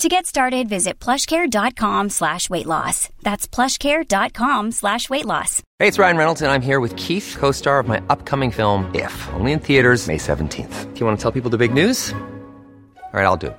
[0.00, 3.10] To get started, visit plushcare.com slash weight loss.
[3.20, 5.62] That's plushcare.com slash weight loss.
[5.78, 9.28] Hey, it's Ryan Reynolds, and I'm here with Keith, co-star of my upcoming film, If,
[9.34, 10.94] only in theaters May 17th.
[10.94, 12.14] Do you want to tell people the big news?
[13.12, 13.58] All right, I'll do it.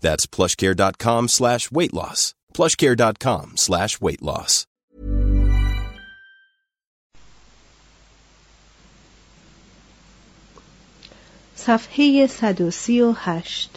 [0.00, 2.34] That's plushcare.com slash weight loss.
[2.54, 4.66] plushcare.com slash weight loss.
[11.56, 13.70] صفحه 138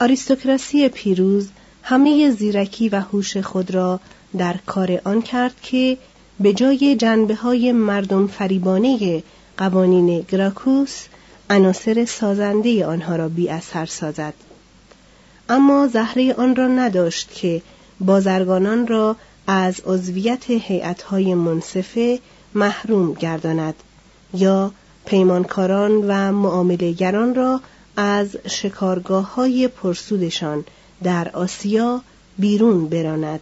[0.00, 1.48] آریستوکراسی پیروز
[1.82, 4.00] همه زیرکی و هوش خود را
[4.38, 5.98] در کار آن کرد که
[6.40, 9.22] به جای جنبه های مردم فریبانه
[9.56, 11.04] قوانین گراکوس
[11.50, 14.34] عناصر سازنده آنها را بی اثر سازد
[15.48, 17.62] اما زهره آن را نداشت که
[18.00, 19.16] بازرگانان را
[19.46, 22.18] از عضویت هیئت‌های منصفه
[22.54, 23.74] محروم گرداند
[24.34, 24.72] یا
[25.06, 27.60] پیمانکاران و معاملهگران را
[27.96, 30.64] از شکارگاه های پرسودشان
[31.02, 32.02] در آسیا
[32.38, 33.40] بیرون براند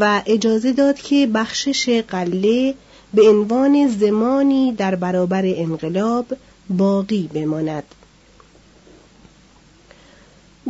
[0.00, 2.74] و اجازه داد که بخشش قله
[3.14, 6.26] به عنوان زمانی در برابر انقلاب
[6.70, 7.84] باقی بماند.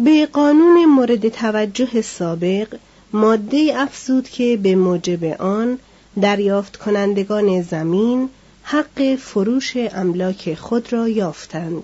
[0.04, 2.76] به قانون مورد توجه سابق
[3.12, 5.78] ماده افزود که به موجب آن
[6.20, 8.28] دریافت کنندگان زمین
[8.62, 11.82] حق فروش املاک خود را یافتند.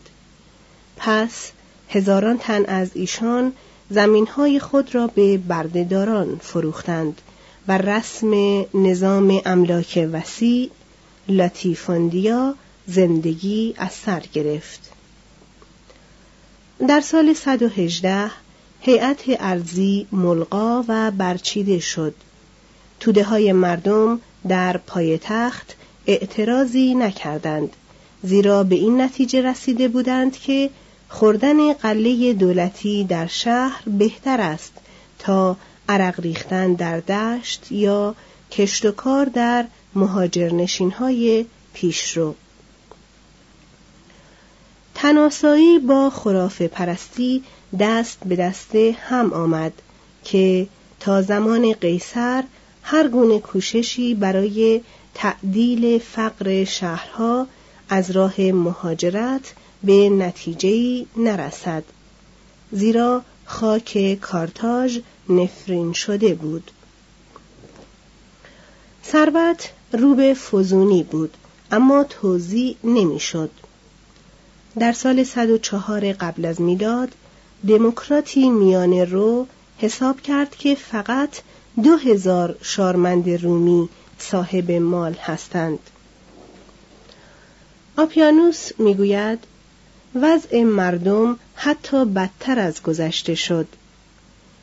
[0.96, 1.52] پس
[1.88, 3.52] هزاران تن از ایشان
[3.90, 7.20] زمینهای خود را به بردهداران فروختند
[7.68, 10.70] و رسم نظام املاک وسیع
[11.28, 12.54] لاتیفاندیا
[12.86, 14.91] زندگی از سر گرفت.
[16.88, 18.30] در سال 118
[18.80, 22.14] هیئت ارزی ملقا و برچیده شد.
[23.00, 25.76] توده های مردم در پای تخت
[26.06, 27.76] اعتراضی نکردند
[28.22, 30.70] زیرا به این نتیجه رسیده بودند که
[31.08, 34.72] خوردن قله دولتی در شهر بهتر است
[35.18, 35.56] تا
[35.88, 38.14] عرق ریختن در دشت یا
[38.50, 39.64] کشت و کار در
[39.94, 42.34] مهاجرنشین های پیشرو.
[45.02, 47.42] تناسایی با خرافه پرستی
[47.80, 49.72] دست به دسته هم آمد
[50.24, 50.66] که
[51.00, 52.44] تا زمان قیصر
[52.82, 54.80] هر گونه کوششی برای
[55.14, 57.46] تعدیل فقر شهرها
[57.88, 59.54] از راه مهاجرت
[59.84, 61.84] به نتیجه‌ای نرسد
[62.72, 66.70] زیرا خاک کارتاژ نفرین شده بود
[69.04, 71.36] ثروت رو به فزونی بود
[71.72, 73.50] اما توضیح نمی‌شد.
[74.78, 77.08] در سال 104 قبل از میلاد
[77.68, 79.46] دموکراتی میانه رو
[79.78, 81.40] حساب کرد که فقط
[81.84, 83.88] دو هزار شارمند رومی
[84.18, 85.78] صاحب مال هستند.
[87.96, 89.38] آپیانوس می‌گوید
[90.14, 93.66] وضع مردم حتی بدتر از گذشته شد.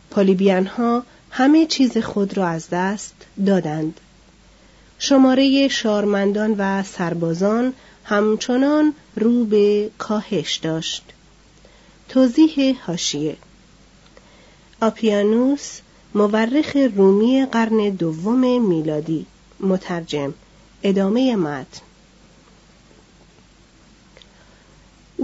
[0.10, 3.16] پالیبیان ها همه چیز خود را از دست
[3.46, 4.00] دادند.
[5.00, 7.74] شماره شارمندان و سربازان
[8.10, 11.04] همچنان رو به کاهش داشت.
[12.10, 13.38] توضیح هاشیه
[14.82, 15.80] آپیانوس
[16.16, 19.26] مورخ رومی قرن دوم میلادی.
[19.60, 20.34] مترجم.
[20.84, 21.82] ادامه متن.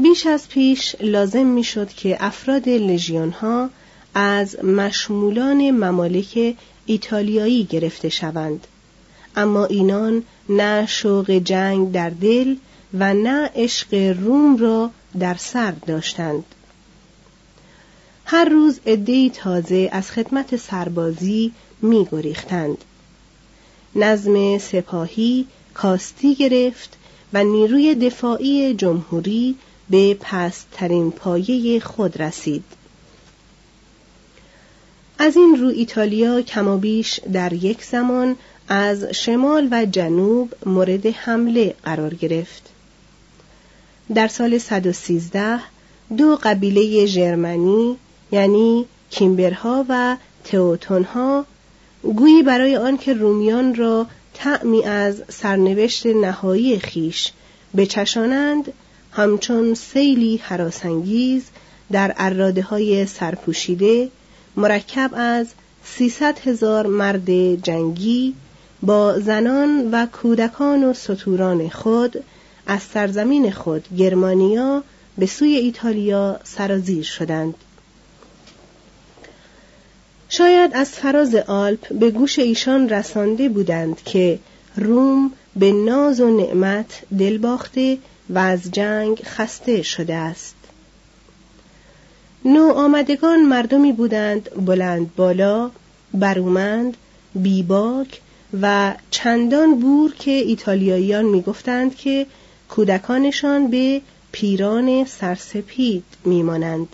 [0.01, 3.69] بیش از پیش لازم می‌شد که افراد لژیون ها
[4.13, 6.55] از مشمولان ممالک
[6.85, 8.67] ایتالیایی گرفته شوند.
[9.35, 12.55] اما اینان نه شوق جنگ در دل
[12.99, 16.43] و نه عشق روم را در سر داشتند
[18.25, 21.51] هر روز عدهای تازه از خدمت سربازی
[21.81, 22.77] می گریختند.
[23.95, 26.97] نظم سپاهی کاستی گرفت
[27.33, 29.55] و نیروی دفاعی جمهوری
[29.89, 32.63] به پستترین پایه خود رسید.
[35.19, 38.35] از این رو ایتالیا کمابیش در یک زمان
[38.67, 42.74] از شمال و جنوب مورد حمله قرار گرفت.
[44.13, 45.59] در سال 113
[46.17, 47.97] دو قبیله ژرمنی
[48.31, 51.45] یعنی کیمبرها و تئوتونها
[52.03, 57.31] گویی برای آنکه رومیان را تعمی از سرنوشت نهایی خیش
[57.77, 58.73] بچشانند
[59.11, 61.43] همچون سیلی حراسانگیز
[61.91, 64.09] در اراده های سرپوشیده
[64.55, 65.47] مرکب از
[65.83, 68.35] سیصد هزار مرد جنگی
[68.81, 72.23] با زنان و کودکان و سطوران خود
[72.67, 74.83] از سرزمین خود گرمانیا
[75.17, 77.53] به سوی ایتالیا سرازیر شدند.
[80.29, 84.39] شاید از فراز آلپ به گوش ایشان رسانده بودند که
[84.75, 87.97] روم به ناز و نعمت دل باخته
[88.29, 90.55] و از جنگ خسته شده است.
[92.45, 95.71] نو آمدگان مردمی بودند بلند بالا
[96.13, 96.97] برومند
[97.35, 98.21] بیباک
[98.61, 102.25] و چندان بور که ایتالیاییان می‌گفتند که
[102.75, 104.01] کودکانشان به
[104.31, 106.87] پیران سرسپید میمانند.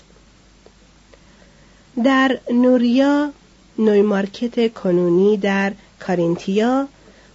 [2.04, 3.32] در نوریا
[3.80, 6.88] نویمارکت کنونی در کارینتیا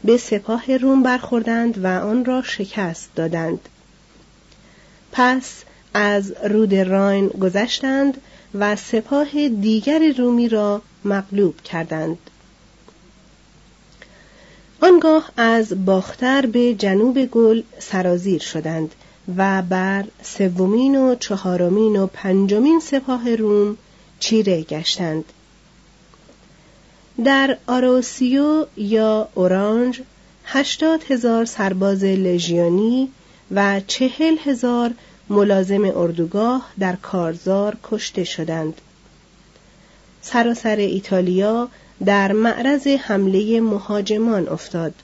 [0.05, 3.69] به سپاه روم برخوردند و آن را شکست دادند.
[5.13, 5.65] پس
[5.95, 8.21] از رود راین گذشتند
[8.55, 12.19] و سپاه دیگر رومی را مغلوب کردند.
[14.81, 18.95] آنگاه از باختر به جنوب گل سرازیر شدند
[19.37, 23.77] و بر سومین و چهارمین و پنجمین سپاه روم
[24.19, 25.25] چیره گشتند.
[27.25, 30.01] در آروسیو یا اورانج
[30.45, 33.09] هشتاد هزار سرباز لژیونی
[33.51, 34.91] و چهل هزار
[35.29, 38.81] ملازم اردوگاه در کارزار کشته شدند.
[40.23, 41.69] سراسر ایتالیا
[42.05, 44.95] در معرض حمله مهاجمان افتاد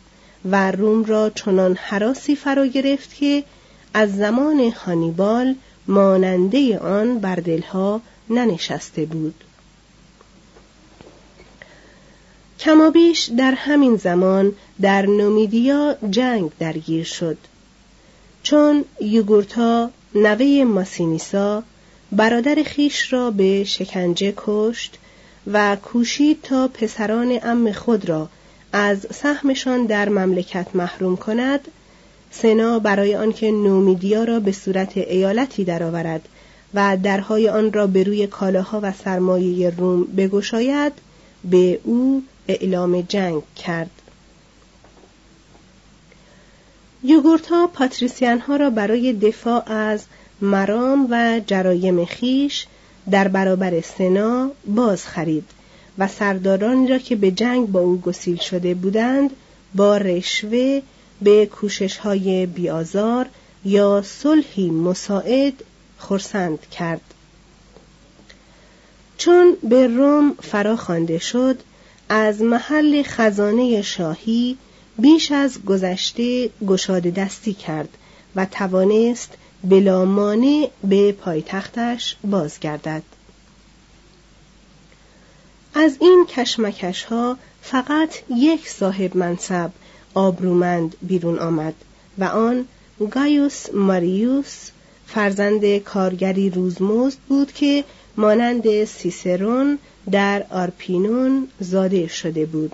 [0.45, 3.45] و روم را چنان حراسی فرا گرفت که
[3.95, 5.55] از زمان هانیبال
[5.87, 8.01] ماننده آن بر دلها
[8.31, 9.45] ننشسته بود.
[12.59, 17.39] کمابیش در همین زمان در نومیدیا جنگ درگیر شد.
[18.43, 21.63] چون یوگورتا نوه ماسینیسا
[22.13, 24.99] برادر خیش را به شکنجه کشت
[25.47, 28.29] و کوشید تا پسران ام خود را
[28.73, 31.69] از سهمشان در مملکت محروم کند
[32.31, 36.29] سنا برای آنکه نومیدیا را به صورت ایالتی درآورد
[36.75, 40.93] و درهای آن را به روی کالاها و سرمایه روم بگشاید
[41.45, 43.91] به او اعلام جنگ کرد.
[47.05, 50.05] یوگورتا پاتریسیان ها را برای دفاع از
[50.41, 52.67] مرام و جرایم خیش
[53.11, 55.45] در برابر سنا باز خرید
[55.99, 59.31] و سردارانی را که به جنگ با او گسیل شده بودند
[59.75, 60.83] با رشوه
[61.23, 63.27] به کوشش های بیازار
[63.65, 65.53] یا صلحی مساعد
[65.99, 67.01] خرسند کرد.
[69.19, 71.59] چون به روم فرا خوانده شد
[72.09, 74.57] از محل خزانه شاهی
[74.99, 77.89] بیش از گذشته گشاده دستی کرد
[78.37, 83.03] و توانست بلا مانع به پایتختش بازگردد.
[85.75, 89.71] از این کشمکش ها فقط یک صاحب منصب
[90.15, 91.75] آبرومند بیرون آمد
[92.19, 92.67] و آن
[93.11, 94.71] گایوس ماریوس
[95.07, 97.85] فرزند کارگری روزمزد بود که
[98.17, 99.79] مانند سیسرون
[100.11, 102.73] در آرپینون زاده شده بود.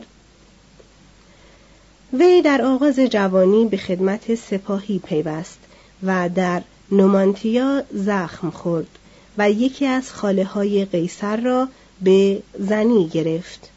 [2.12, 5.58] وی در آغاز جوانی به خدمت سپاهی پیوست
[6.02, 8.86] و در نومانتیا زخم خورد
[9.38, 11.68] و یکی از خاله های قیصر را
[12.02, 13.70] به زنی گرفت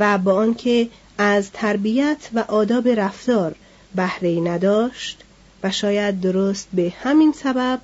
[0.00, 3.54] و با آنکه از تربیت و آداب رفتار
[3.94, 5.18] بهره نداشت
[5.62, 7.80] و شاید درست به همین سبب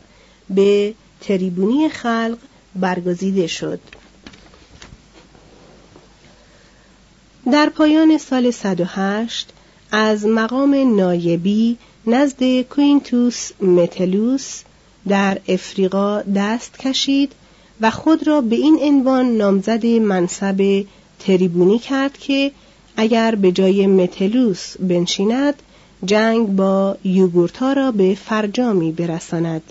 [0.50, 2.38] به تریبونی خلق
[2.75, 3.81] برگزیده شد.
[7.52, 9.50] در پایان سال 108
[9.93, 14.63] از مقام نایبی نزد کوینتوس متلوس
[15.09, 17.33] در افریقا دست کشید
[17.81, 20.85] و خود را به این عنوان نامزد منصب
[21.19, 22.53] تریبونی کرد که
[22.97, 25.55] اگر به جای متلوس بنشیند
[26.05, 29.63] جنگ با یوگورتا را به فرجامی برساند.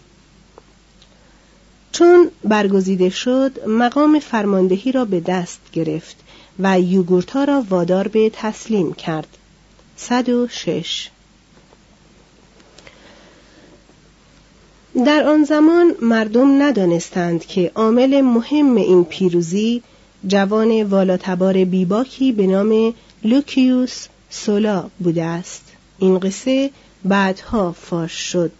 [1.91, 6.15] چون برگزیده شد مقام فرماندهی را به دست گرفت
[6.59, 9.37] و یوگورتا را وادار به تسلیم کرد.
[9.97, 11.09] 106
[14.95, 19.81] در آن زمان مردم ندانستند که عامل مهم این پیروزی
[20.27, 22.93] جوان والاتبار بیباکی به نام
[23.23, 25.63] لوکیوس سولا بوده است.
[25.99, 26.69] این قصه
[27.05, 28.51] بعدها فاش شد.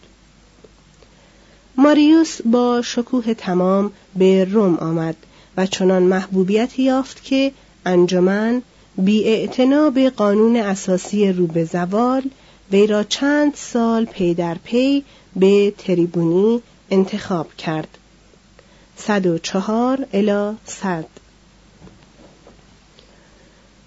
[1.78, 5.16] ماریوس با شکوه تمام به روم آمد
[5.58, 7.52] و چنان محبوبیت یافت که
[7.86, 8.62] انجمن
[8.98, 9.50] بی
[9.94, 12.24] به قانون اساسی رو به زوال
[12.72, 15.04] وی را چند سال پی در پی
[15.36, 17.98] به تریبونی انتخاب کرد.
[18.98, 21.06] صد و چهار الا صد.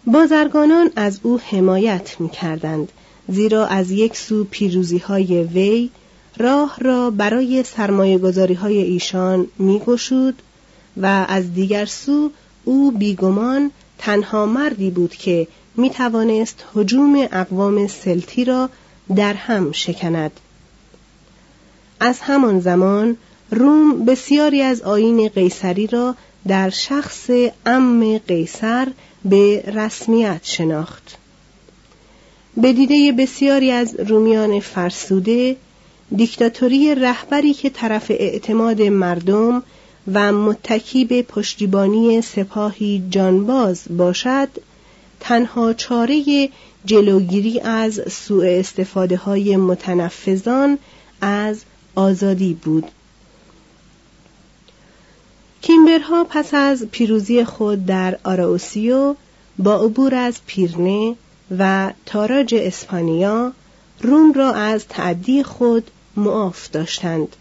[0.07, 2.93] بازرگانان از او حمایت می کردند
[3.29, 5.91] زیرا از یک سو پیروزی های وی
[6.37, 10.43] راه را برای سرمایه گذاری های ایشان می گشود
[10.97, 12.31] و از دیگر سو
[12.65, 18.71] او بیگمان تنها مردی بود که می توانست حجوم اقوام سلتی را
[19.17, 20.41] در هم شکند.
[22.05, 23.17] از همان زمان
[23.51, 26.15] روم بسیاری از آین قیصری را
[26.49, 27.31] در شخص
[27.67, 28.89] ام قیصر
[29.25, 31.17] به رسمیت شناخت.
[32.57, 35.57] به دیده بسیاری از رومیان فرسوده
[36.17, 39.63] دیکتاتوری رهبری که طرف اعتماد مردم
[40.13, 44.49] و متکی به پشتیبانی سپاهی جانباز باشد
[45.21, 46.49] تنها چاره
[46.85, 50.79] جلوگیری از سوء استفاده های متنفذان
[51.21, 52.91] از آزادی بود.
[55.63, 59.15] کیمبرها پس از پیروزی خود در آراوسیو
[59.59, 61.17] با عبور از پیرنه
[61.59, 63.53] و تاراج اسپانیا
[64.01, 67.37] روم را از تعدی خود معاف داشتند.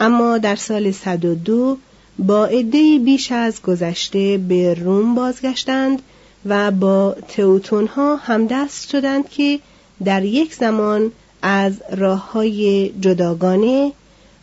[0.00, 1.78] اما در سال 102
[2.18, 6.02] با عدهای بیش از گذشته به روم بازگشتند
[6.46, 9.60] و با تئوتون ها همدست شدند که
[10.04, 11.12] در یک زمان
[11.46, 13.92] از راه های جداگانه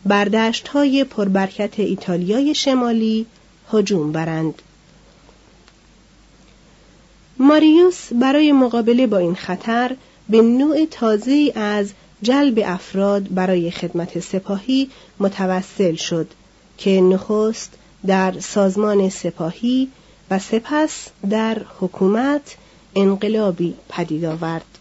[0.06, 3.26] بردشت های پربرکت ایتالیای شمالی
[3.72, 4.62] هجوم برند.
[7.38, 9.96] ماریوس برای مقابله با این خطر
[10.28, 11.92] به نوع تازه از
[12.22, 14.90] جلب افراد برای خدمت سپاهی
[15.20, 16.26] متوسل شد
[16.78, 17.72] که نخست
[18.06, 19.88] در سازمان سپاهی
[20.30, 22.56] و سپس در حکومت
[22.94, 24.71] انقلابی پدید آورد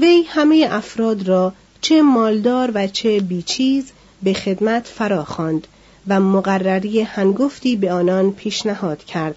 [0.00, 5.66] وی همه افراد را چه مالدار و چه بیچیز به خدمت فراخواند
[6.08, 9.36] و مقرری هنگفتی به آنان پیشنهاد کرد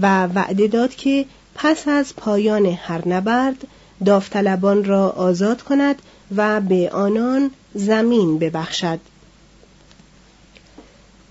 [0.00, 3.66] و وعده داد که پس از پایان هر نبرد
[4.04, 6.02] داوطلبان را آزاد کند
[6.36, 8.98] و به آنان زمین ببخشد.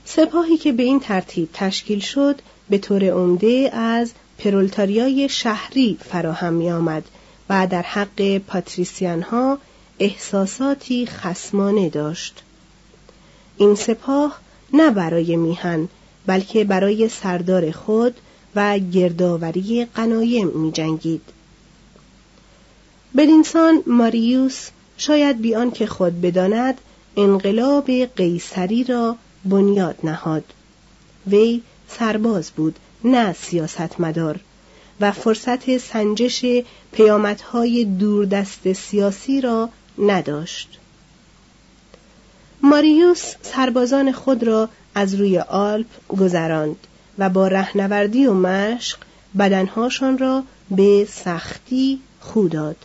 [0.06, 6.72] سپاهی که به این ترتیب تشکیل شد به طور عمده از پرولتاریای شهری فراهم می
[6.72, 7.04] آمد
[7.50, 9.58] و در حق پاتریسیان ها
[10.00, 12.44] احساساتی خسمانه داشت.
[13.58, 14.40] این سپاه
[14.74, 15.88] نه برای میهن
[16.26, 18.16] بلکه برای سردار خود
[18.56, 21.22] و گردآوری قنایم می جنگید.
[23.18, 26.82] بدینسان ماریوس شاید بیان که خود بداند
[27.18, 29.16] انقلاب قیصری را
[29.46, 30.44] بنیاد نهاد.
[31.28, 34.40] وی سرباز بود نه سیاستمدار.
[35.02, 36.46] و فرصت سنجش
[36.92, 40.80] پیامدهای دوردست سیاسی را نداشت.
[42.62, 46.88] ماریوس سربازان خود را از روی آلپ گذراند
[47.18, 48.98] و با رهنوردی و مشق
[49.40, 52.76] بدنهاشان را به سختی خوداد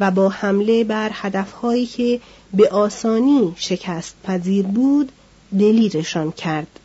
[0.00, 2.20] و با حمله بر هدفهایی که
[2.54, 5.12] به آسانی شکست پذیر بود
[5.58, 6.79] دلیرشان کرد.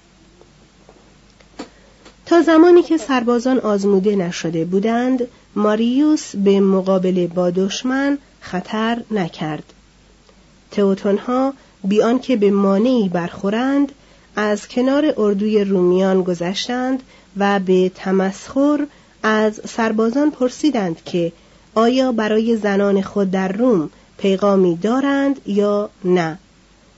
[2.26, 9.74] تا زمانی که سربازان آزموده نشده بودند ماریوس به مقابله با دشمن خطر نکرد.
[10.72, 11.54] تئوتونها
[11.84, 13.92] بیان که به مانعی برخورند
[14.36, 17.04] از کنار اردوی رومیان گذشتند
[17.38, 18.88] و به تمسخر
[19.24, 21.32] از سربازان پرسیدند که
[21.76, 26.38] آیا برای زنان خود در روم پیغامی دارند یا نه.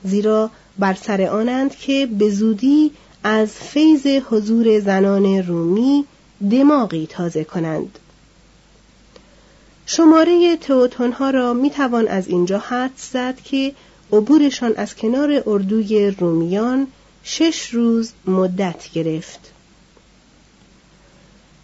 [0.04, 2.90] زیرا بر سر آنند که به زودی
[3.30, 6.04] از فیض حضور زنان رومی
[6.50, 7.98] دماغی تازه کنند.
[9.86, 13.72] شماره تئوتونها را می توان از اینجا حد زد که
[14.12, 16.86] عبورشان از کنار اردوی رومیان
[17.22, 19.52] شش روز مدت گرفت.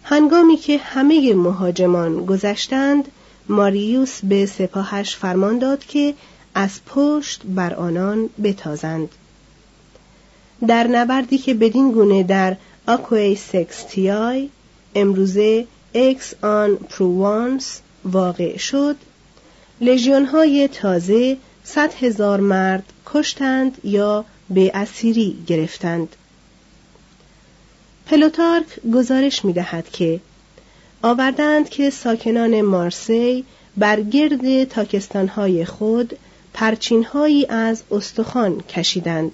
[0.03, 3.07] هنگامی که همه مهاجمان گذشتند
[3.49, 6.13] ماریوس به سپاهش فرمان داد که
[6.55, 9.09] از پشت بر آنان بتازند.
[10.67, 12.57] در نبردی که بدین گونه در
[12.87, 14.49] آکوی سکستیای
[14.95, 18.95] امروزه اکس آن پروانس واقع شد.
[19.81, 26.15] لژیون های تازه صد هزار مرد کشتند یا به اسیری گرفتند.
[28.05, 30.19] پلوتارک گزارش می دهد که
[31.01, 33.45] آوردند که ساکنان مارسی
[33.77, 36.17] بر گرد تاکستانهای خود
[36.53, 39.31] پرچینهایی از استخوان کشیدند.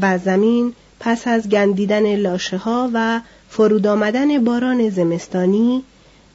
[0.00, 5.84] و زمین پس از گندیدن لاشه ها و فرود آمدن باران زمستانی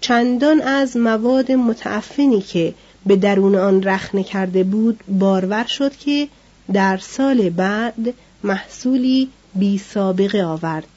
[0.02, 2.74] چندان از مواد متعفنی که
[3.06, 6.28] به درون آن رخنه کرده بود بارور شد که
[6.74, 10.88] در سال بعد محصولی بی سابقه آورد.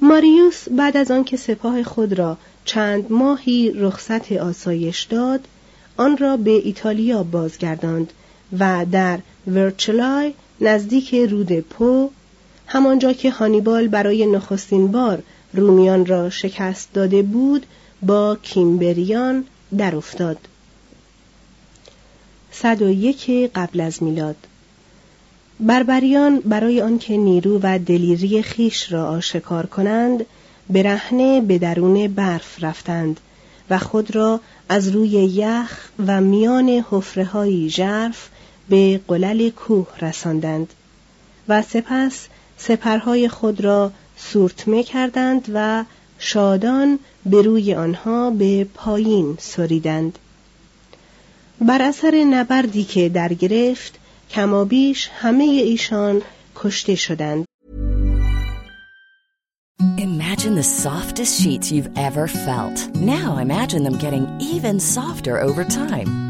[0.00, 5.40] ماریوس بعد از آنکه سپاه خود را چند ماهی رخصت آسایش داد
[5.96, 8.12] آن را به ایتالیا بازگرداند.
[8.58, 12.10] و در ورچلای نزدیک رود پو
[12.66, 15.22] همانجا که هانیبال برای نخستین بار
[15.54, 17.66] رومیان را شکست داده بود
[18.02, 19.44] با کیمبریان
[19.78, 20.38] در افتاد.
[22.52, 24.36] 101 قبل از میلاد
[25.60, 30.26] بربریان برای آنکه نیرو و دلیری خیش را آشکار کنند
[30.70, 33.20] برهنه به درون برف رفتند
[33.70, 38.28] و خود را از روی یخ و میان حفره ژرف
[38.70, 40.72] به قلل کوه رساندند
[41.48, 45.84] و سپس سپرهای خود را سورتمه کردند و
[46.18, 50.18] شادان به روی آنها به پایین سریدند
[51.60, 53.98] بر اثر نبردی که در گرفت
[54.30, 56.22] کمابیش همه ایشان
[56.56, 57.44] کشته شدند
[59.98, 62.78] Imagine the softest sheets you've ever felt.
[62.96, 66.29] Now imagine them getting even softer over time.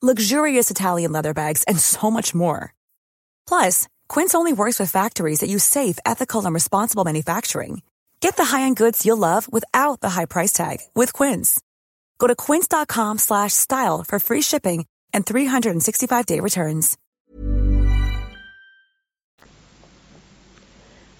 [0.00, 2.72] luxurious Italian leather bags, and so much more.
[3.46, 7.82] Plus, Quince only works with factories that use safe, ethical, and responsible manufacturing.
[8.20, 11.60] Get the high-end goods you'll love without the high price tag with Quince.
[12.18, 16.96] Go to quince.com slash style for free shipping and 365-day returns.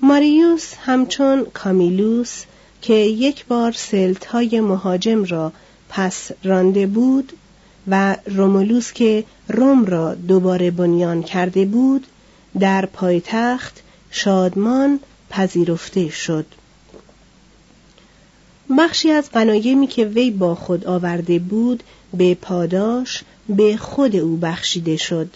[0.05, 2.45] ماریوس همچون کامیلوس
[2.81, 5.53] که یک بار سلت های مهاجم را
[5.88, 7.33] پس رانده بود
[7.88, 12.08] و رومولوس که روم را دوباره بنیان کرده بود
[12.60, 16.45] در پایتخت شادمان پذیرفته شد.
[18.78, 24.97] بخشی از غنایمی که وی با خود آورده بود به پاداش به خود او بخشیده
[24.97, 25.30] شد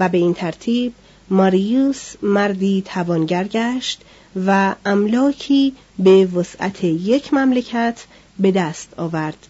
[0.00, 0.92] و به این ترتیب
[1.30, 4.00] ماریوس مردی توانگر گشت
[4.46, 8.04] و املاکی به وسعت یک مملکت
[8.38, 9.46] به دست آورد.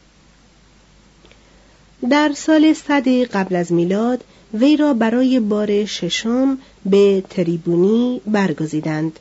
[2.10, 9.18] در سال صد قبل از میلاد وی را برای بار ششم به تریبونی برگزیدند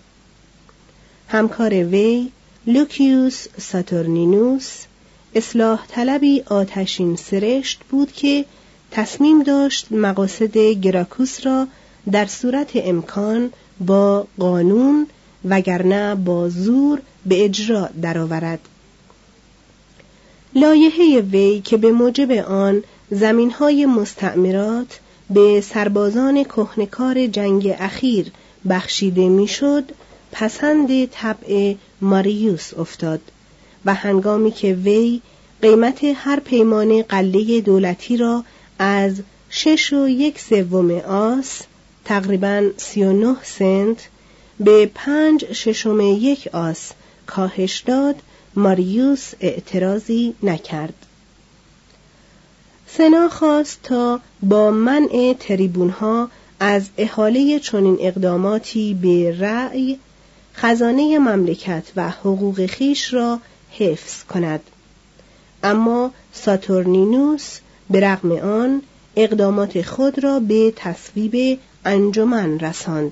[1.27, 2.31] همکار وی
[2.67, 4.83] لوکیوس ساتورنینوس
[5.35, 8.45] اصلاح طلبی آتشین سرشت بود که
[8.91, 11.67] تصمیم داشت مقاصد گراکوس را
[12.11, 15.07] در صورت امکان با قانون
[15.45, 18.59] وگرنه با زور به اجرا درآورد.
[20.57, 28.31] لایحه وی که به موجب آن زمینهای مستعمرات به سربازان کهنکار جنگ اخیر
[28.69, 29.83] بخشیده می‌شد
[30.31, 33.21] پسند طبع ماریوس افتاد
[33.85, 35.21] و هنگامی که وی
[35.61, 38.43] قیمت هر پیمانه قله دولتی را
[38.79, 41.61] از شش و یک سوم آس
[42.05, 44.07] تقریبا سی و نه سنت
[44.59, 46.91] به پنج ششم یک آس
[47.27, 48.15] کاهش داد
[48.55, 50.93] ماریوس اعتراضی نکرد.
[52.87, 59.99] سنا خواست تا با منع تریبونها از احاله چنین اقداماتی به رأی
[60.55, 63.39] خزانه مملکت و حقوق خیش را
[63.71, 64.61] حفظ کند.
[65.63, 68.81] اما ساتورنینوس به رغم آن
[69.15, 73.11] اقدامات خود را به تصویب انجمن رساند.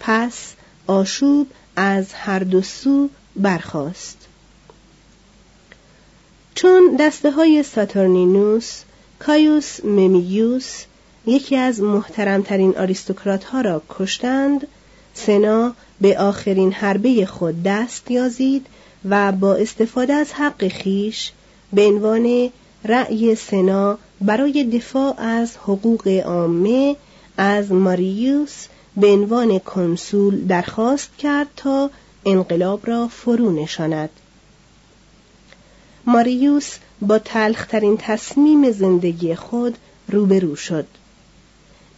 [0.00, 0.52] پس
[0.86, 4.18] آشوب از هر دو سو برخاست.
[6.54, 8.82] چون دسته های ساتورنینوس
[9.18, 10.84] کایوس ممیوس
[11.26, 14.66] یکی از محترمترین آریستوکرات ها را کشتند
[15.14, 18.66] سنا به آخرین حربه خود دست یازید
[19.08, 21.32] و با استفاده از حق خیش
[21.72, 22.50] به عنوان
[22.84, 26.96] رأی سنا برای دفاع از حقوق عامه
[27.36, 28.66] از ماریوس
[28.96, 31.90] به عنوان کنسول درخواست کرد تا
[32.24, 34.10] انقلاب را فرو نشاند.
[36.06, 40.86] ماریوس با تلخترین تصمیم زندگی خود روبرو شد.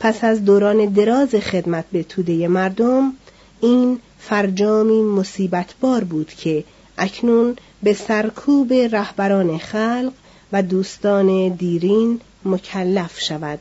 [0.01, 3.13] پس از دوران دراز خدمت به توده مردم
[3.61, 6.65] این فرجامی مصیبت بار بود که
[6.99, 10.13] اکنون به سرکوب رهبران خلق
[10.53, 13.59] و دوستان دیرین مکلف شود.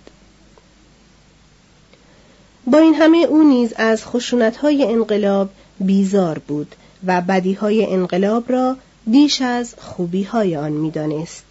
[2.67, 5.49] با این همه او نیز از خشونتهای انقلاب
[5.79, 6.75] بیزار بود
[7.07, 11.45] و بدیهای انقلاب را بیش از خوبیهای آن می‌دانست.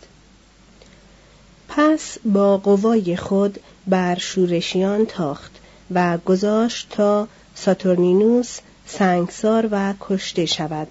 [1.69, 5.53] پس با قوای خود بر شورشیان تاخت
[5.95, 10.89] و گذاشت تا ساتورنینوس سنگسار و کشته شود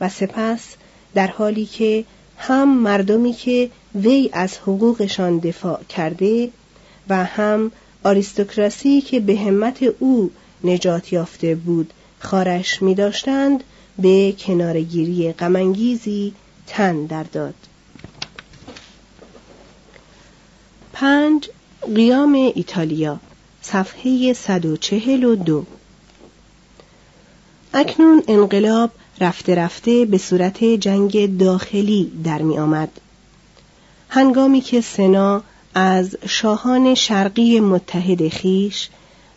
[0.00, 0.74] و سپس
[1.14, 2.04] در حالی که
[2.38, 6.50] هم مردمی که وی از حقوقشان دفاع کرده
[7.08, 7.72] و هم
[8.04, 10.30] آریستوکراسی که به همت او
[10.64, 13.64] نجات یافته بود خارش می داشتند
[13.98, 16.32] به کنارگیری غمانگیزی
[16.66, 17.54] تن در داد.
[20.92, 21.48] پنج
[21.94, 23.20] قیام ایتالیا
[23.62, 25.64] صفحه 142
[27.74, 28.90] اکنون انقلاب
[29.20, 32.88] رفته رفته به صورت جنگ داخلی در می آمد.
[34.08, 35.42] هنگامی که سنا
[35.74, 38.88] از شاهان شرقی متحد خیش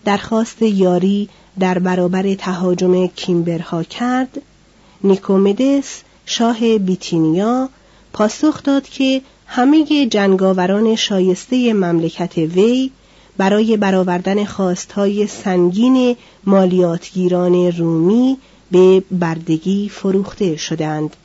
[0.06, 4.42] درخواست یاری در برابر تهاجم کیمبرها کرد.
[5.04, 7.70] نیکومدس شاه بیتینیا
[8.14, 12.92] پاسخ داد که همه جنگاوران شایسته مملکت وی
[13.38, 18.38] برای برآوردن خواستهای سنگین مالیاتگیران رومی
[18.72, 21.16] به بردگی فروخته شدند.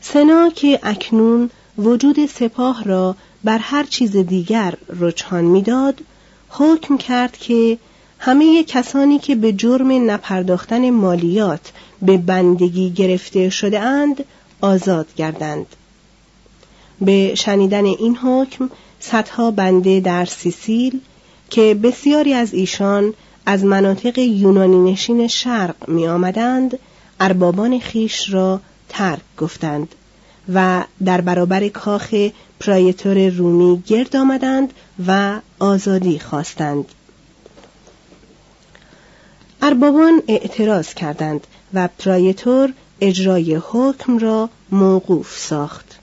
[0.00, 6.00] سنا که اکنون وجود سپاه را بر هر چیز دیگر رجحان می‌داد
[6.48, 7.78] حکم کرد که
[8.18, 14.24] همه کسانی که به جرم نپرداختن مالیات به بندگی گرفته شده اند
[14.60, 15.66] آزاد گردند.
[17.00, 21.00] به شنیدن این حکم صدها بنده در سیسیل
[21.50, 23.14] که بسیاری از ایشان
[23.46, 26.78] از مناطق یونانی نشین شرق می آمدند
[27.20, 29.94] اربابان خیش را ترک گفتند.
[30.54, 32.14] و در برابر کاخ
[32.60, 34.72] پرایتور رومی گرد آمدند
[35.06, 36.84] و آزادی خواستند.
[39.62, 45.98] اربابان اعتراض کردند و پرایتور اجرای حکم را موقوف ساخت.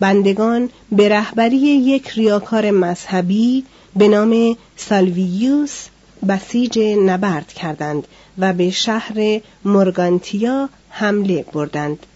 [0.00, 3.64] بندگان به رهبری یک ریاکار مذهبی
[3.96, 5.86] به نام سالویوس
[6.28, 8.06] بسیج نبرد کردند
[8.38, 12.06] و به شهر مورگانتیا حمله بردند.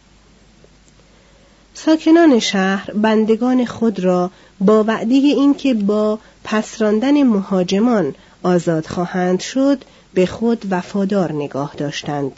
[1.84, 10.26] ساکنان شهر بندگان خود را با وعده اینکه با پسراندن مهاجمان آزاد خواهند شد به
[10.26, 12.32] خود وفادار نگاه داشتند.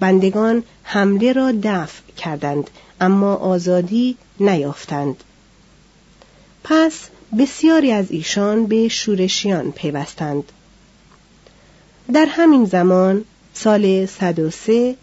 [0.00, 5.24] بندگان حمله را دفع کردند اما آزادی نیافتند.
[6.64, 6.94] پس
[7.38, 10.44] بسیاری از ایشان به شورشیان پیوستند.
[12.12, 14.96] در همین زمان سال 103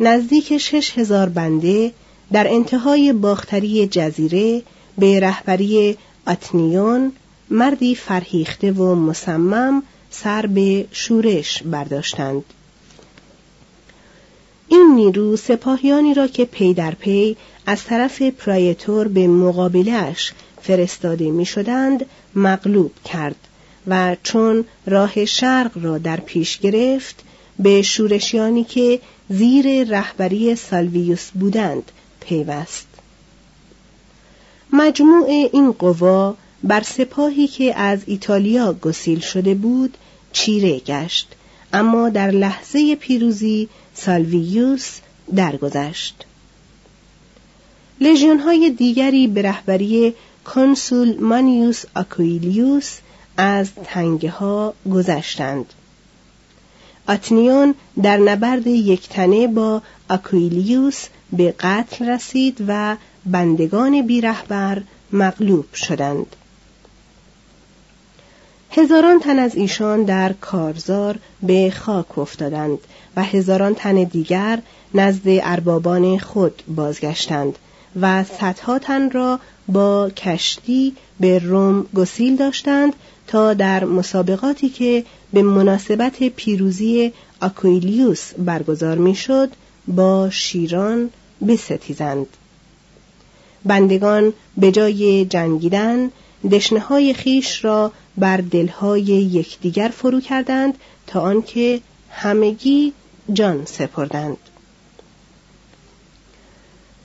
[0.00, 1.92] نزدیک شش هزار بنده
[2.32, 4.62] در انتهای باختری جزیره
[4.98, 7.12] به رهبری آتنیون
[7.50, 12.44] مردی فرهیخته و مصمم سر به شورش برداشتند.
[14.68, 17.36] این نیرو سپاهیانی را که پی در پی
[17.66, 23.36] از طرف پرایتور به مقابلش فرستاده می شدند مغلوب کرد
[23.86, 27.22] و چون راه شرق را در پیش گرفت
[27.58, 31.92] به شورشیانی که زیر رهبری سالویوس بودند
[32.28, 32.86] پیوست.
[34.72, 39.98] مجموع این قوا بر سپاهی که از ایتالیا گسیل شده بود
[40.32, 41.34] چیره گشت
[41.72, 44.98] اما در لحظه پیروزی سالویوس
[45.34, 46.24] درگذشت.
[48.00, 50.14] لژیون های دیگری به رهبری
[50.44, 52.98] کنسول مانیوس آکویلیوس
[53.36, 55.66] از تنگه ها گذشتند.
[57.08, 66.36] آتنیون در نبرد یکتنه با آکویلیوس به قتل رسید و بندگان بیرهبر مغلوب شدند.
[68.70, 72.78] هزاران تن از ایشان در کارزار به خاک افتادند
[73.16, 74.58] و هزاران تن دیگر
[74.94, 77.58] نزد اربابان خود بازگشتند
[78.00, 82.92] و صدها تن را با کشتی به روم گسیل داشتند
[83.26, 89.50] تا در مسابقاتی که به مناسبت پیروزی آکویلیوس برگزار می‌شد
[89.88, 91.10] با شیران
[91.46, 92.26] بستیزند.
[93.64, 96.10] بندگان به جای جنگیدن
[96.50, 100.74] دشنه های خیش را بر دلهای یکدیگر فرو کردند
[101.06, 102.92] تا آنکه همگی
[103.32, 104.36] جان سپردند.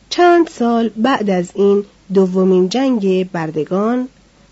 [0.10, 4.08] چند سال بعد از این دومین جنگ بردگان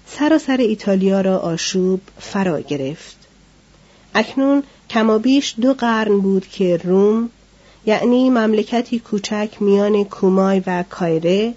[0.08, 3.18] سراسر ایتالیا را آشوب فرا گرفت.
[4.16, 7.30] اکنون کمابیش دو قرن بود که روم
[7.86, 11.54] یعنی مملکتی کوچک میان کومای و کایره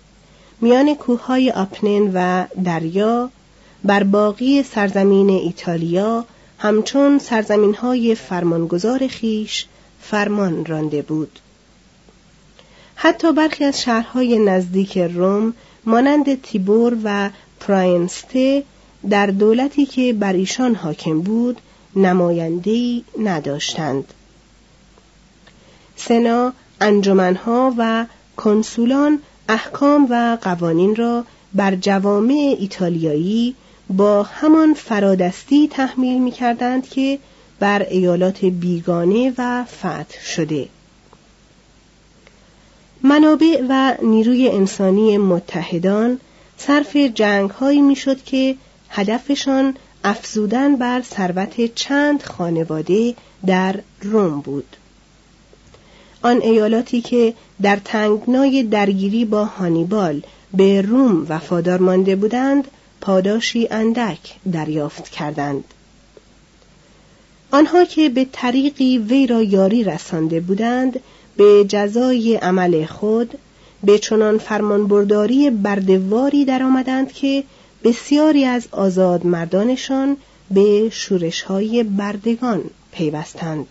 [0.61, 3.31] میان کوههای آپنن و دریا
[3.85, 6.25] بر باقی سرزمین ایتالیا
[6.59, 9.67] همچون سرزمین های فرمانگذار خیش
[10.01, 11.39] فرمان رانده بود.
[12.95, 15.55] حتی برخی از شهرهای نزدیک روم
[15.87, 18.63] مانند تیبور و پراینسته
[19.11, 21.61] در دولتی که بر ایشان حاکم بود
[21.97, 24.05] نماینده‌ای نداشتند.
[25.97, 33.55] سنا انجمنها و کنسولان احکام و قوانین را بر جوامع ایتالیایی
[33.91, 37.19] با همان فرادستی تحمیل می کردند که
[37.61, 40.69] بر ایالات بیگانه و فتح شده.
[43.03, 46.21] منابع و نیروی انسانی متحدان
[46.57, 48.57] صرف جنگ هایی می شد که
[48.89, 53.15] هدفشان افزودن بر ثروت چند خانواده
[53.47, 54.77] در روم بود.
[56.25, 60.23] آن ایالاتی که در تنگنای درگیری با هانیبال
[60.55, 62.69] به روم وفادار مانده بودند
[63.01, 64.19] پاداشی اندک
[64.53, 65.65] دریافت کردند.
[67.51, 71.01] آنها که به طریقی وی را یاری رسانده بودند
[71.37, 73.39] به جزای عمل خود
[73.85, 77.45] به چنان فرمانبرداری بردواری درآمدند که
[77.85, 80.17] بسیاری از آزاد مردانشان
[80.51, 83.67] به شورشهای بردگان پیوستند.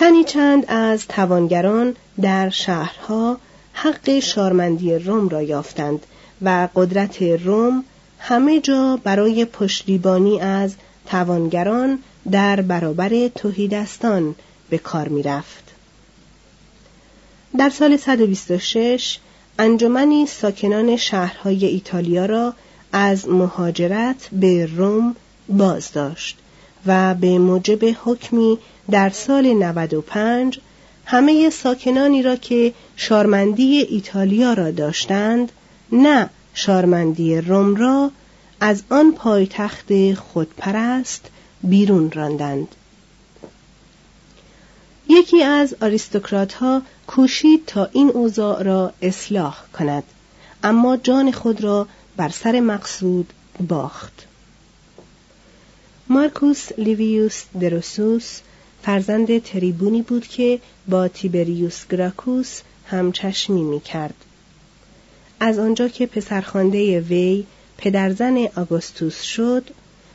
[0.00, 3.38] تنی چند از توانگران در شهرها
[3.72, 6.06] حق شارمندی روم را یافتند
[6.42, 7.84] و قدرت روم
[8.18, 10.74] همه جا برای پشتیبانی از
[11.06, 11.98] توانگران
[12.30, 14.34] در برابر توهیدستان
[14.70, 15.64] به کار می رفت.
[17.58, 19.18] در سال 126
[19.58, 22.54] انجمنی ساکنان شهرهای ایتالیا را
[22.92, 25.16] از مهاجرت به روم
[25.48, 26.38] باز داشت
[26.86, 28.58] و به موجب حکمی
[28.90, 30.60] در سال 95
[31.04, 35.52] همه ساکنانی را که شارمندی ایتالیا را داشتند
[35.92, 38.10] نه شارمندی روم را
[38.60, 41.26] از آن پایتخت خودپرست
[41.62, 42.68] بیرون راندند.
[45.08, 50.04] یکی از آریستوکرات ها کوشید تا این اوضاع را اصلاح کند
[50.62, 53.32] اما جان خود را بر سر مقصود
[53.68, 54.26] باخت.
[56.08, 58.40] مارکوس لیویوس دروسوس
[58.82, 64.14] فرزند تریبونی بود که با تیبریوس گراکوس همچشمی می کرد.
[65.40, 67.44] از آنجا که پسرخوانده وی
[67.78, 69.70] پدرزن آگوستوس شد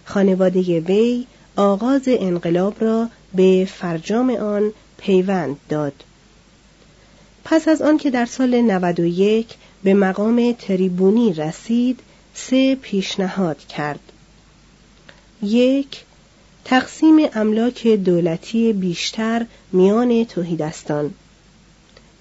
[0.06, 1.26] خانواده وی
[1.56, 5.94] آغاز انقلاب را به فرجام آن پیوند داد
[7.44, 9.48] پس از آن که در سال 91
[9.84, 12.00] به مقام تریبونی رسید
[12.34, 14.00] سه پیشنهاد کرد
[15.44, 16.04] یک
[16.66, 21.14] تقسیم املاک دولتی بیشتر میان توهیدستان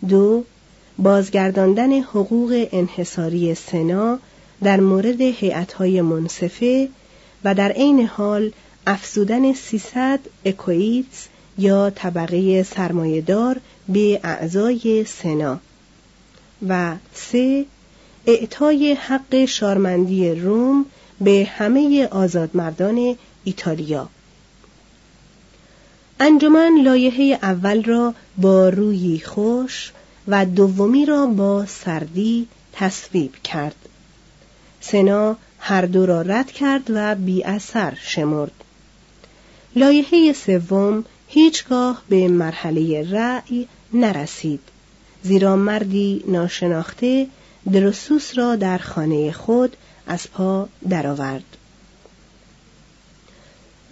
[0.08, 0.44] دو
[0.98, 4.18] بازگرداندن حقوق انحصاری سنا
[4.62, 6.88] در مورد هیئت‌های منصفه
[7.44, 8.52] و در عین حال
[8.86, 11.26] افزودن 300 اکویتس
[11.58, 15.60] یا طبقه سرمایهدار به اعضای سنا.
[16.68, 17.66] و سه
[18.26, 20.86] اعطای حق شارمندی روم
[21.20, 24.08] به همه آزادمردان ایتالیا.
[26.26, 29.92] انجمن لایحه اول را با روی خوش
[30.28, 33.76] و دومی را با سردی تصویب کرد.
[34.80, 38.64] سنا هر دو را رد کرد و بی اثر شمرد.
[39.76, 44.60] لایحه سوم هیچگاه به مرحله رأی نرسید.
[45.22, 47.26] زیرا مردی ناشناخته
[47.72, 51.56] درسوس را در خانه خود از پا درآورد.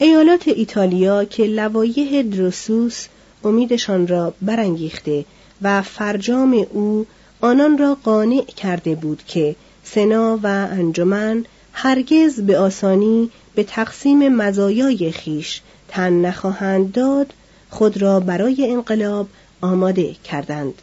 [0.03, 3.07] ایالات ایتالیا که لوایح درسوس
[3.45, 5.25] امیدشان را برانگیخته
[5.62, 7.07] و فرجام او
[7.41, 15.12] آنان را قانع کرده بود که سنا و انجمن هرگز به آسانی به تقسیم مزایای
[15.12, 17.33] خیش تن نخواهند داد
[17.71, 19.29] خود را برای انقلاب
[19.61, 20.75] آماده کردند.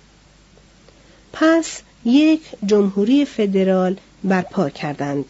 [1.33, 5.25] پس یک جمهوری فدرال برپا کردند.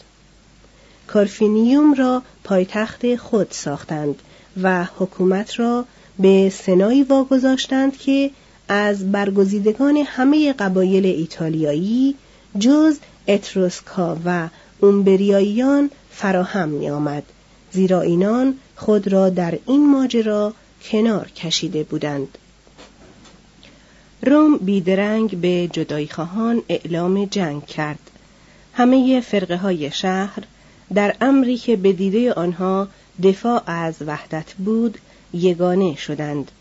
[1.14, 4.16] کارفینیوم را پایتخت خود ساختند
[4.62, 5.86] و حکومت را
[6.20, 8.32] به سنایی واگذاشتند که
[8.68, 12.16] از برگزیدگان همه قبایل ایتالیایی
[12.60, 17.24] جز اتروسکا و اومبریاییان فراهم می آمد
[17.72, 20.54] زیرا اینان خود را در این ماجرا
[20.92, 22.38] کنار کشیده بودند.
[24.22, 28.00] روم بیدرنگ به جدایی خواهان اعلام جنگ کرد.
[28.74, 30.44] همه فرقه های شهر
[30.94, 32.88] در امری که به دیده آنها
[33.24, 34.98] دفاع از وحدت بود
[35.34, 36.52] یگانه شدند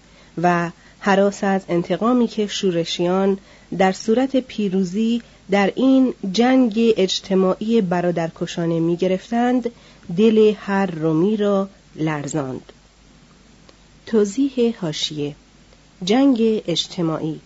[0.42, 3.38] و حراس از انتقامی که شورشیان
[3.78, 9.70] در صورت پیروزی در این جنگ اجتماعی برادرکشانه می گرفتند
[10.16, 12.72] دل هر رومی را لرزاند.
[14.06, 15.34] توضیح هاشیه
[16.04, 17.40] جنگ اجتماعی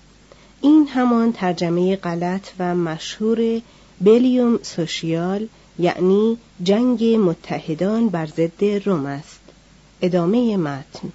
[0.61, 3.61] این همان ترجمه غلط و مشهور
[4.01, 5.49] بلیوم سوشیال
[5.83, 9.41] یعنی جنگ متحدان بر ضد روم است.
[10.03, 11.13] ادامه متن.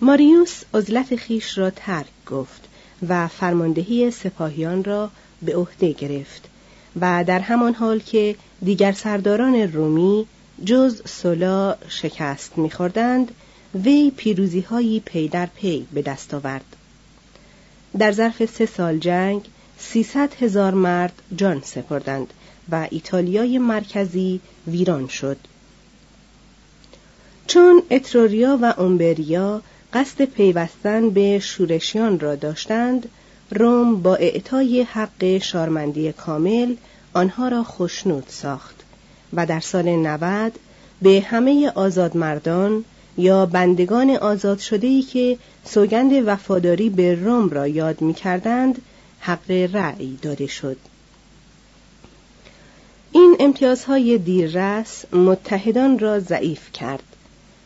[0.00, 2.68] ماریوس عزلت خیش را ترک گفت
[3.08, 5.10] و فرماندهی سپاهیان را
[5.42, 6.48] به عهده گرفت
[7.00, 10.26] و در همان حال که دیگر سرداران رومی
[10.64, 13.30] جز سولا شکست میخوردند
[13.74, 16.76] وی پیروزی هایی پی در پی به دست آورد.
[17.98, 19.42] در ظرف سه سال جنگ
[19.78, 22.34] سیصد هزار مرد جان سپردند.
[22.72, 25.36] و ایتالیای مرکزی ویران شد
[27.46, 33.08] چون اتروریا و اومبریا قصد پیوستن به شورشیان را داشتند
[33.50, 36.74] روم با اعطای حق شارمندی کامل
[37.14, 38.76] آنها را خشنود ساخت
[39.32, 40.52] و در سال 90
[41.02, 42.84] به همه آزادمردان
[43.18, 48.82] یا بندگان آزاد شده که سوگند وفاداری به روم را یاد می کردند
[49.20, 50.76] حق رأی داده شد.
[53.12, 57.02] این امتیازهای دیررس متحدان را ضعیف کرد.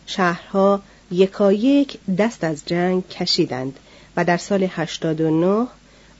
[0.06, 3.78] شهرها یکایک دست از جنگ کشیدند
[4.16, 5.66] و در سال 89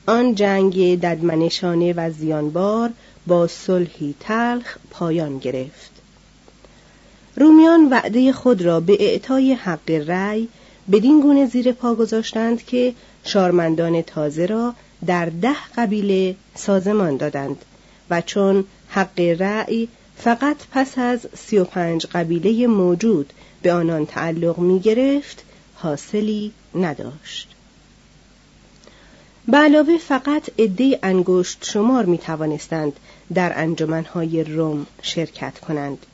[0.07, 2.89] آن جنگ ددمنشانه و زیانبار
[3.27, 5.91] با صلحی تلخ پایان گرفت.
[7.35, 10.47] رومیان وعده خود را به اعطای حق رأی
[10.91, 12.93] بدین گونه زیر پا گذاشتند که
[13.23, 14.73] شارمندان تازه را
[15.05, 17.65] در ده قبیله سازمان دادند
[18.09, 19.87] و چون حق رأی
[20.17, 25.43] فقط پس از سی و پنج قبیله موجود به آنان تعلق می گرفت
[25.75, 27.49] حاصلی نداشت.
[29.47, 32.93] به علاوه فقط عده انگشت شمار می توانستند
[33.33, 36.05] در انجمنهای روم شرکت کنند.